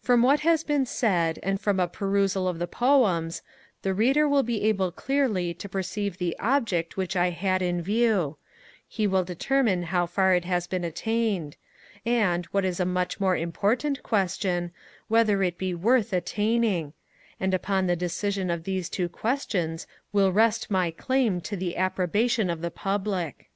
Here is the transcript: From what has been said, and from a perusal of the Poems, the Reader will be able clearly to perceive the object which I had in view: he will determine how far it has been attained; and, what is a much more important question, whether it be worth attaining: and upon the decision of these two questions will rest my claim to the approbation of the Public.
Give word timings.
From 0.00 0.22
what 0.22 0.40
has 0.40 0.64
been 0.64 0.86
said, 0.86 1.38
and 1.42 1.60
from 1.60 1.78
a 1.78 1.86
perusal 1.86 2.48
of 2.48 2.58
the 2.58 2.66
Poems, 2.66 3.42
the 3.82 3.92
Reader 3.92 4.26
will 4.26 4.42
be 4.42 4.62
able 4.62 4.90
clearly 4.90 5.52
to 5.52 5.68
perceive 5.68 6.16
the 6.16 6.34
object 6.38 6.96
which 6.96 7.14
I 7.14 7.28
had 7.28 7.60
in 7.60 7.82
view: 7.82 8.38
he 8.88 9.06
will 9.06 9.24
determine 9.24 9.82
how 9.92 10.06
far 10.06 10.34
it 10.34 10.46
has 10.46 10.66
been 10.66 10.84
attained; 10.84 11.58
and, 12.06 12.46
what 12.46 12.64
is 12.64 12.80
a 12.80 12.86
much 12.86 13.20
more 13.20 13.36
important 13.36 14.02
question, 14.02 14.70
whether 15.06 15.42
it 15.42 15.58
be 15.58 15.74
worth 15.74 16.14
attaining: 16.14 16.94
and 17.38 17.52
upon 17.52 17.86
the 17.86 17.94
decision 17.94 18.48
of 18.50 18.64
these 18.64 18.88
two 18.88 19.10
questions 19.10 19.86
will 20.14 20.32
rest 20.32 20.70
my 20.70 20.90
claim 20.90 21.42
to 21.42 21.56
the 21.58 21.76
approbation 21.76 22.48
of 22.48 22.62
the 22.62 22.70
Public. 22.70 23.50